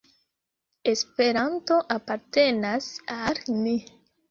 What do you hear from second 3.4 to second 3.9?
ni.